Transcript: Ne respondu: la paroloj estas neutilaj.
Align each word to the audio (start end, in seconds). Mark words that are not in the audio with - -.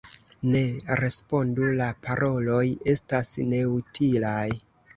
Ne 0.53 0.61
respondu: 0.99 1.67
la 1.81 1.91
paroloj 2.07 2.65
estas 2.97 3.33
neutilaj. 3.55 4.43